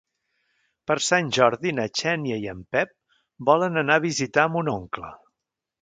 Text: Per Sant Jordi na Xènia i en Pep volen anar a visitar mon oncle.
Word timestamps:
Per 0.91 0.95
Sant 1.07 1.29
Jordi 1.37 1.73
na 1.81 1.85
Xènia 2.01 2.39
i 2.45 2.49
en 2.55 2.65
Pep 2.77 2.97
volen 3.53 3.79
anar 3.85 4.03
a 4.03 4.07
visitar 4.11 4.51
mon 4.57 4.77
oncle. 4.79 5.17